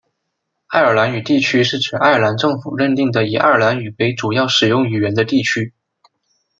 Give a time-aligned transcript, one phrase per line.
[0.65, 5.75] 爱尔兰语地区是指爱尔兰政府认定的以爱尔兰语为主要使用语言的地区。